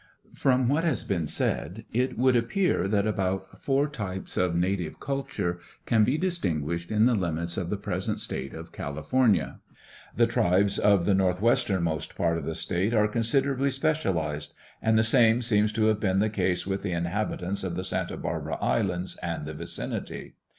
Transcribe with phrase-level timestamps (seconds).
[0.33, 5.59] From what has been said it would appear that about four types of native culture
[5.85, 9.59] can be distinguished in the limits of the present state of California.
[10.15, 15.43] The tribes of the northwesternmost part of the state are considerably specialized, and the same
[15.43, 19.45] seems to have been the case with the inhabitants of the Santa Barbara islands and
[19.45, 20.33] the vicinity.